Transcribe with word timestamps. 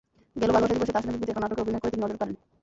গেল 0.39 0.49
ভালোবাসা 0.55 0.75
দিবসে 0.77 0.95
তাহসানের 0.95 1.15
বিপরীতে 1.19 1.29
একটি 1.31 1.41
নাটকে 1.43 1.61
অভিনয় 1.63 1.81
করে 1.83 2.01
নজর 2.03 2.17
কাড়েন 2.19 2.35
তিনি। 2.37 2.45